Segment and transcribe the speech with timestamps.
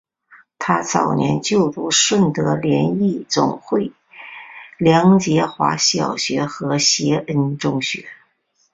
[0.57, 3.91] 她早年就读顺德联谊总会
[4.79, 8.09] 梁洁华小学和协恩中学。